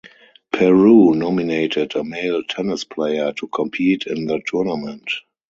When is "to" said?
3.33-3.45